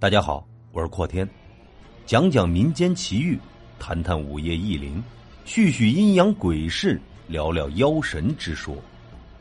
[0.00, 1.28] 大家好，我是阔天，
[2.06, 3.38] 讲讲民间奇遇，
[3.78, 5.04] 谈谈午夜异灵，
[5.44, 8.74] 叙叙阴阳鬼事，聊聊妖神之说。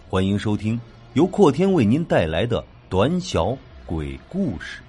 [0.10, 0.78] 欢迎收听
[1.14, 4.82] 由阔天为您带来的短小鬼故事。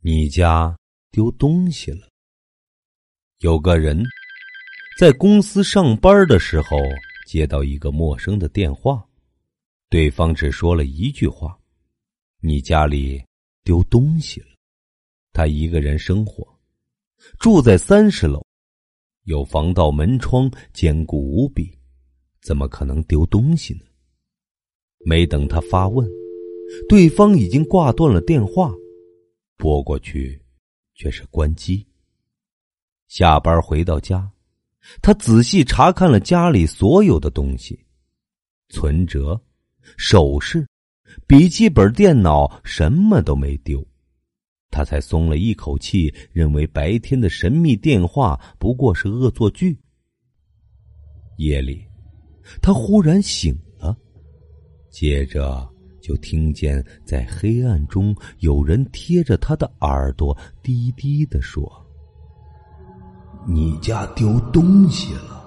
[0.00, 0.74] 你家
[1.10, 2.08] 丢东西了？
[3.40, 4.02] 有个人
[4.98, 6.78] 在公司上班的时候，
[7.26, 9.04] 接到一个陌生的电话，
[9.90, 11.57] 对方只说了一句话。
[12.40, 13.20] 你家里
[13.64, 14.46] 丢东西了？
[15.32, 16.46] 他一个人生活，
[17.40, 18.44] 住在三十楼，
[19.24, 21.76] 有防盗门窗，坚固无比，
[22.40, 23.80] 怎么可能丢东西呢？
[25.04, 26.08] 没等他发问，
[26.88, 28.72] 对方已经挂断了电话，
[29.56, 30.40] 拨过去
[30.94, 31.84] 却是关机。
[33.08, 34.30] 下班回到家，
[35.02, 37.84] 他仔细查看了家里所有的东西，
[38.68, 39.40] 存折、
[39.96, 40.64] 首饰。
[41.26, 43.86] 笔记本电脑什么都没丢，
[44.70, 49.78] 他才松了一口气，认为白天的神秘电话不过是恶作剧。
[51.36, 51.86] 夜里，
[52.60, 53.96] 他忽然醒了，
[54.90, 55.68] 接着
[56.00, 61.70] 就听见在黑暗中有人贴着他的耳朵低低的说
[63.46, 65.44] ：“你家丢东西了，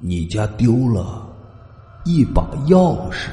[0.00, 1.34] 你家丢了
[2.04, 3.30] 一把钥匙。”